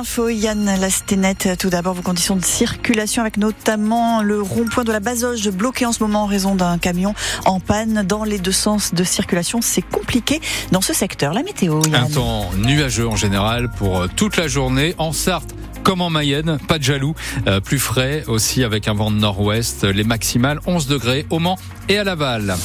[0.00, 1.56] infos, Yann Lastenet.
[1.58, 5.92] Tout d'abord, vos conditions de circulation avec notamment le rond-point de la Bazoge bloqué en
[5.92, 7.14] ce moment en raison d'un camion
[7.44, 9.60] en panne dans les deux sens de circulation.
[9.60, 10.40] C'est compliqué
[10.72, 11.34] dans ce secteur.
[11.34, 12.04] La météo, Yann.
[12.04, 14.94] Un temps nuageux en général pour toute la journée.
[14.96, 17.14] En Sarthe, comme en Mayenne, pas de jaloux,
[17.46, 21.58] euh, plus frais aussi avec un vent de nord-ouest, les maximales 11 degrés au Mans
[21.90, 22.56] et à Laval.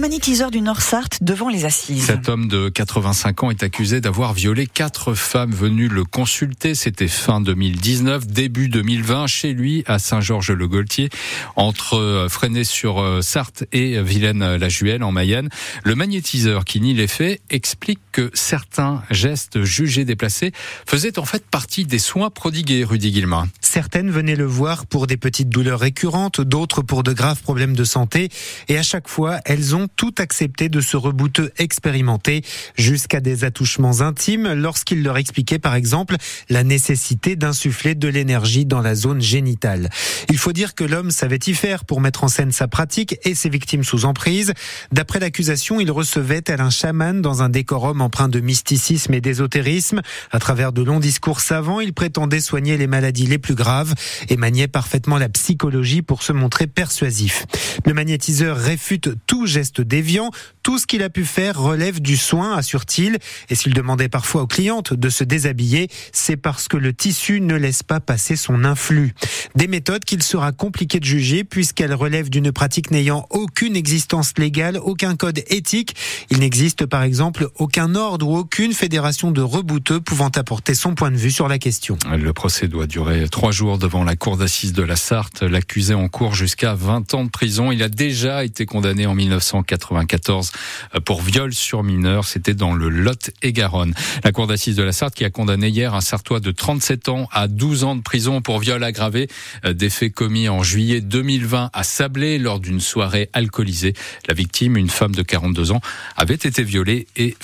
[0.00, 2.06] Magnétiseur du Nord-Sarthe devant les assises.
[2.06, 6.74] Cet homme de 85 ans est accusé d'avoir violé quatre femmes venues le consulter.
[6.74, 11.10] C'était fin 2019, début 2020, chez lui à Saint-Georges-le-Gaultier,
[11.54, 15.50] entre euh, Fresnay-sur-Sarthe et Vilaine-la-Juelle en Mayenne.
[15.84, 20.52] Le magnétiseur qui nie les faits explique que certains gestes jugés déplacés
[20.86, 23.48] faisaient en fait partie des soins prodigués, Rudy Guillemin.
[23.60, 27.84] Certaines venaient le voir pour des petites douleurs récurrentes, d'autres pour de graves problèmes de
[27.84, 28.30] santé,
[28.68, 32.42] et à chaque fois, elles ont tout accepté de ce rebouteux expérimenté
[32.76, 36.16] jusqu'à des attouchements intimes lorsqu'il leur expliquait par exemple
[36.48, 39.90] la nécessité d'insuffler de l'énergie dans la zone génitale.
[40.28, 43.34] Il faut dire que l'homme savait y faire pour mettre en scène sa pratique et
[43.34, 44.52] ses victimes sous emprise.
[44.92, 50.00] D'après l'accusation, il recevait tel un chaman dans un décorum empreint de mysticisme et d'ésotérisme.
[50.30, 53.94] À travers de longs discours savants, il prétendait soigner les maladies les plus graves
[54.28, 57.46] et maniait parfaitement la psychologie pour se montrer persuasif.
[57.86, 60.30] Le magnétiseur réfute tout geste déviant.
[60.62, 63.18] Tout ce qu'il a pu faire relève du soin, assure-t-il.
[63.48, 67.54] Et s'il demandait parfois aux clientes de se déshabiller, c'est parce que le tissu ne
[67.54, 69.14] laisse pas passer son influx.
[69.54, 74.78] Des méthodes qu'il sera compliqué de juger puisqu'elles relèvent d'une pratique n'ayant aucune existence légale,
[74.82, 75.96] aucun code éthique.
[76.30, 81.10] Il n'existe par exemple aucun ordre ou aucune fédération de rebouteux pouvant apporter son point
[81.10, 81.96] de vue sur la question.
[82.10, 85.42] Le procès doit durer trois jours devant la cour d'assises de la Sarthe.
[85.42, 87.72] L'accusé en cours jusqu'à 20 ans de prison.
[87.72, 90.52] Il a déjà été condamné en 1900 1994
[90.94, 92.24] euh, pour viol sur mineur.
[92.24, 93.94] C'était dans le Lot et Garonne.
[94.24, 97.28] La cour d'assises de la Sarthe qui a condamné hier un Sartois de 37 ans
[97.32, 99.28] à 12 ans de prison pour viol aggravé
[99.64, 103.94] euh, des commis en juillet 2020 à Sablé lors d'une soirée alcoolisée.
[104.28, 105.80] La victime, une femme de 42 ans,
[106.16, 107.36] avait été violée et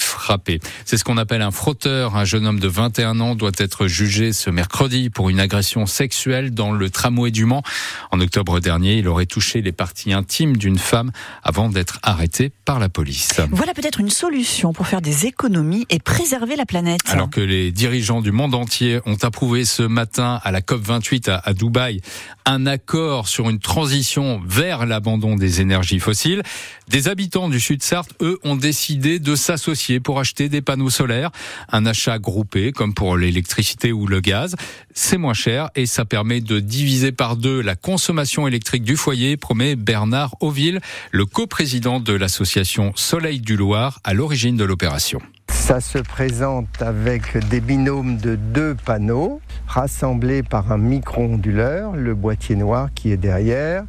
[0.84, 2.16] C'est ce qu'on appelle un frotteur.
[2.16, 6.52] Un jeune homme de 21 ans doit être jugé ce mercredi pour une agression sexuelle
[6.52, 7.62] dans le tramway du Mans.
[8.10, 11.10] En octobre dernier, il aurait touché les parties intimes d'une femme
[11.42, 13.40] avant d'être arrêté par la police.
[13.52, 17.00] Voilà peut-être une solution pour faire des économies et préserver la planète.
[17.06, 21.36] Alors que les dirigeants du monde entier ont approuvé ce matin à la COP28 à,
[21.44, 22.00] à Dubaï
[22.46, 26.42] un accord sur une transition vers l'abandon des énergies fossiles,
[26.88, 31.30] des habitants du Sud-Sarthe, eux, ont décidé de s'associer pour acheter des panneaux solaires.
[31.70, 34.56] Un achat groupé, comme pour l'électricité ou le gaz.
[34.94, 39.36] C'est moins cher et ça permet de diviser par deux la consommation électrique du foyer,
[39.36, 40.80] promet Bernard Auville,
[41.12, 45.20] le coprésident de l'association Soleil du Loir à l'origine de l'opération.
[45.48, 52.56] Ça se présente avec des binômes de deux panneaux rassemblés par un micro-onduleur, le boîtier
[52.56, 53.84] noir qui est derrière.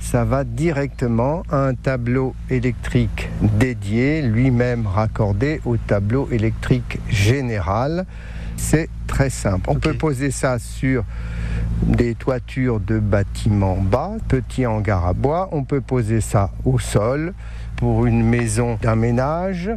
[0.00, 8.06] Ça va directement à un tableau électrique dédié, lui-même raccordé au tableau électrique général.
[8.56, 9.68] C'est très simple.
[9.68, 11.04] On peut poser ça sur
[11.82, 15.48] des toitures de bâtiments bas, petits hangars à bois.
[15.52, 17.32] On peut poser ça au sol.
[17.76, 19.70] Pour une maison d'un ménage,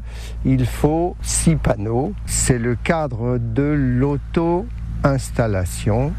[0.46, 2.13] il faut six panneaux.
[2.25, 6.13] C'est le cadre de l'auto-installation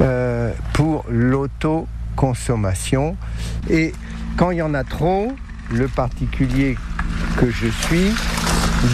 [0.00, 1.04] euh, pour
[2.16, 3.16] l'auto-consommation.
[3.70, 3.92] Et
[4.36, 5.32] quand il y en a trop,
[5.72, 6.76] le particulier
[7.38, 8.12] que je suis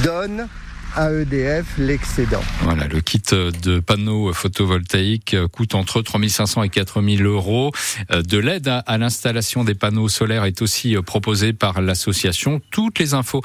[0.02, 0.48] donne
[0.96, 2.42] à EDF l'excédent.
[2.62, 7.72] Voilà, le kit de panneaux photovoltaïques coûte entre 3500 et 4000 euros.
[8.10, 12.60] De l'aide à l'installation des panneaux solaires est aussi proposée par l'association.
[12.70, 13.42] Toutes les infos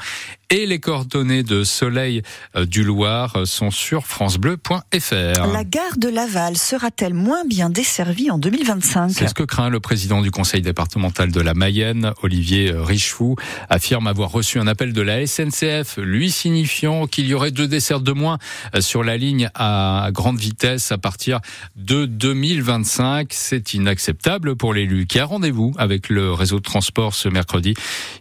[0.50, 2.22] et les coordonnées de Soleil
[2.56, 5.12] euh, du Loir sont sur francebleu.fr.
[5.12, 9.80] La gare de Laval sera-t-elle moins bien desservie en 2025 C'est ce que craint le
[9.80, 13.36] président du conseil départemental de la Mayenne, Olivier Richefou,
[13.70, 18.02] affirme avoir reçu un appel de la SNCF lui signifiant qu'il y aurait deux desserts
[18.02, 18.38] de moins
[18.76, 21.40] euh, sur la ligne à grande vitesse à partir
[21.76, 23.30] de 2025.
[23.32, 27.76] C'est inacceptable pour l'élu qui a rendez-vous avec le réseau de transport ce mercredi.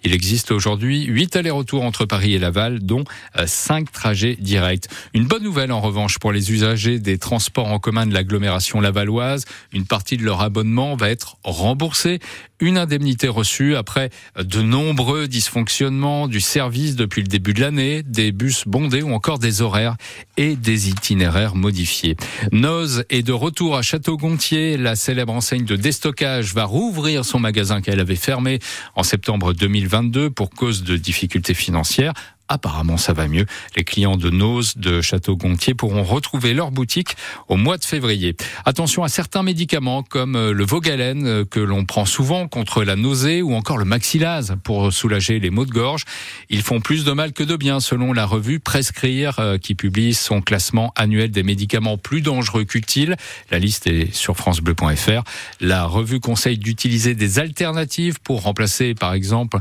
[0.04, 3.04] Il existe aujourd'hui huit allers-retours entre Paris et Laval, dont
[3.36, 4.84] euh, cinq trajets directs.
[5.14, 9.46] Une bonne nouvelle en revanche pour les usagers des transports en commun de l'agglomération lavalloise.
[9.72, 12.20] Une partie de leur abonnement va être remboursée.
[12.60, 18.32] Une indemnité reçue après de nombreux dysfonctionnements du service depuis le début de l'année, des
[18.32, 19.96] bus bondés ou encore des horaires
[20.36, 22.16] et des itinéraires modifiés.
[22.52, 24.76] Noz est de retour à Château-Gontier.
[24.76, 28.58] La célèbre enseigne de déstockage va rouvrir son magasin qu'elle avait fermé
[28.94, 32.12] en septembre 2022 pour cause de difficultés financières
[32.48, 33.46] apparemment ça va mieux.
[33.76, 37.16] Les clients de Nose, de Château-Gontier pourront retrouver leur boutique
[37.48, 38.36] au mois de février.
[38.64, 42.96] Attention à certains médicaments comme euh, le Vogalène euh, que l'on prend souvent contre la
[42.96, 46.04] nausée ou encore le Maxilase pour soulager les maux de gorge.
[46.48, 50.14] Ils font plus de mal que de bien selon la revue Prescrire euh, qui publie
[50.14, 53.16] son classement annuel des médicaments plus dangereux qu'utiles.
[53.50, 55.22] La liste est sur francebleu.fr.
[55.60, 59.58] La revue conseille d'utiliser des alternatives pour remplacer par exemple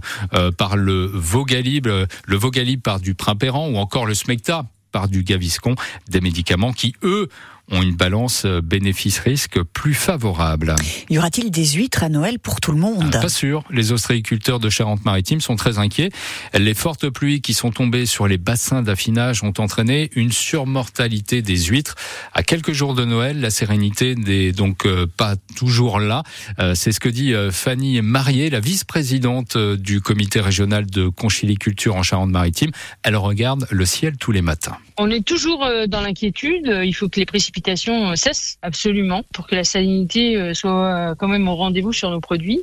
[0.57, 5.75] par le Vogalib, le Vogalib par du Primpéran ou encore le Smecta par du Gaviscon,
[6.07, 7.27] des médicaments qui, eux,
[7.71, 10.75] ont une balance euh, bénéfice-risque plus favorable.
[11.09, 13.11] Y aura-t-il des huîtres à Noël pour tout le monde?
[13.15, 13.63] Ah, Pas sûr.
[13.71, 16.11] Les ostréiculteurs de Charente-Maritime sont très inquiets.
[16.53, 21.57] Les fortes pluies qui sont tombées sur les bassins d'affinage ont entraîné une surmortalité des
[21.65, 21.95] huîtres.
[22.33, 26.23] À quelques jours de Noël, la sérénité n'est donc euh, pas toujours là.
[26.59, 32.03] Euh, c'est ce que dit Fanny Marié, la vice-présidente du comité régional de conchiliculture en
[32.03, 32.71] Charente-Maritime.
[33.03, 34.77] Elle regarde le ciel tous les matins.
[34.97, 36.71] On est toujours dans l'inquiétude.
[36.83, 41.15] Il faut que les précipitations précipitations cessent absolument pour que la salinité euh, soit euh,
[41.15, 42.61] quand même au rendez-vous sur nos produits,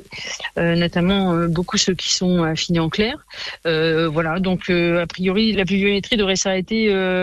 [0.59, 3.15] euh, notamment beaucoup ceux qui sont affinés en clair.
[3.65, 6.79] voilà, donc a priori la pluviométrie devrait s'arrêter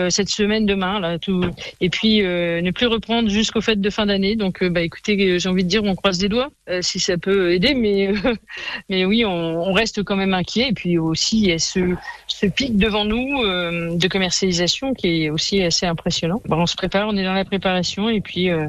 [0.09, 1.45] cette semaine demain là, tout,
[1.79, 4.35] et puis ne plus reprendre jusqu'aux fêtes de fin d'année.
[4.35, 6.49] Donc bah écoutez, j'ai envie de dire on croise les doigts
[6.81, 8.13] si ça peut aider, mais
[8.89, 10.69] mais oui, on, on, reste quand même inquiet.
[10.69, 11.79] Et puis aussi il y a ce,
[12.27, 13.43] ce pic devant nous
[13.97, 16.41] de commercialisation qui est aussi assez impressionnant.
[16.45, 18.67] Bon, on se prépare, on est dans la préparation et puis euh,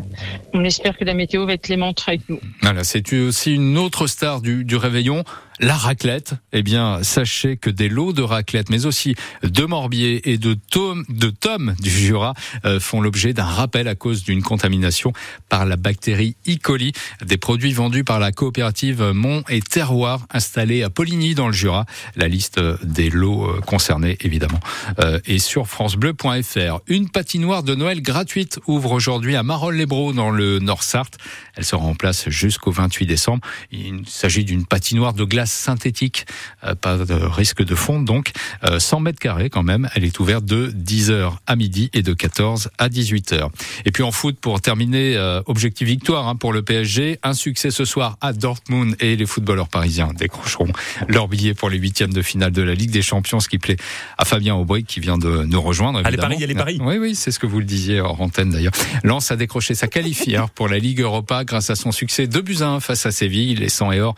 [0.52, 2.40] on espère que la météo va être clémente avec nous.
[2.62, 5.24] Voilà, c'est aussi une autre star du, du réveillon
[5.60, 10.38] la raclette, eh bien, sachez que des lots de raclette, mais aussi de Morbier et
[10.38, 12.34] de Tom, de Tom du Jura,
[12.64, 15.12] euh, font l'objet d'un rappel à cause d'une contamination
[15.48, 16.56] par la bactérie E.
[16.60, 16.92] coli.
[17.24, 21.86] Des produits vendus par la coopérative Mont et Terroir installée à Poligny dans le Jura.
[22.16, 24.60] La liste des lots euh, concernés, évidemment,
[25.00, 26.80] euh, est sur francebleu.fr.
[26.86, 31.18] Une patinoire de Noël gratuite ouvre aujourd'hui à Marolles-les-Bros dans le Nord-Sarthe.
[31.56, 33.46] Elle sera en place jusqu'au 28 décembre.
[33.70, 36.26] Il s'agit d'une patinoire de glace synthétique,
[36.64, 38.32] euh, pas de risque de fonte donc,
[38.78, 39.88] 100 euh, mètres carrés quand même.
[39.94, 43.48] Elle est ouverte de 10h à midi et de 14 à 18h.
[43.84, 47.18] Et puis en foot, pour terminer, euh, objectif victoire hein, pour le PSG.
[47.22, 50.68] Un succès ce soir à Dortmund et les footballeurs parisiens décrocheront
[51.08, 53.76] leur billet pour les huitièmes de finale de la Ligue des Champions, ce qui plaît
[54.18, 56.00] à Fabien Aubry qui vient de nous rejoindre.
[56.04, 56.78] Allez Paris, allez Paris.
[56.80, 58.72] Oui, oui, c'est ce que vous le disiez hors antenne d'ailleurs.
[59.04, 62.40] Lens a décroché sa qualifière hein, pour la Ligue Europa grâce à son succès de
[62.40, 63.54] buts 1 face à Séville.
[63.54, 64.14] Les 100 et or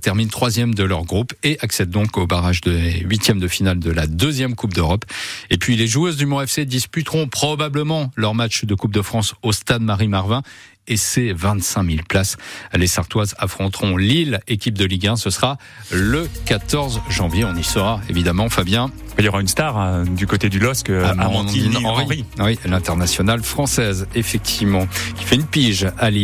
[0.00, 3.90] terminent troisième de leur groupe et accèdent donc au barrage de huitième de finale de
[3.90, 5.04] la deuxième Coupe d'Europe.
[5.50, 9.34] Et puis les joueuses du Mont FC disputeront probablement leur match de Coupe de France
[9.42, 10.42] au stade Marie-Marvin
[10.88, 12.36] et ses 25 000 places.
[12.74, 15.16] Les Sartoises affronteront Lille, équipe de Ligue 1.
[15.16, 15.58] Ce sera
[15.92, 17.44] le 14 janvier.
[17.44, 18.90] On y sera évidemment, Fabien.
[19.18, 22.24] Il y aura une star hein, du côté du LOSC, euh, Amandine, Henry.
[22.38, 26.16] Oui, l'internationale française, effectivement, qui fait une pige à Lille.